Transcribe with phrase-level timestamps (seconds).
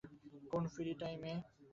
[0.51, 1.33] কোন ফ্রি টাইমে?